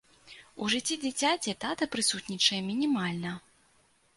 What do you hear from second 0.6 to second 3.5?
У жыцці дзіцяці тата прысутнічае мінімальна.